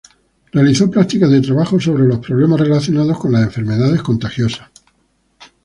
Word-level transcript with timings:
Realizó 0.51 0.89
prácticas 0.89 1.29
de 1.29 1.41
trabajo 1.41 1.79
sobre 1.79 2.05
los 2.05 2.17
problemas 2.17 2.59
relacionados 2.59 3.19
con 3.19 3.33
las 3.33 3.43
enfermedades 3.43 4.01
contagiosas. 4.01 4.67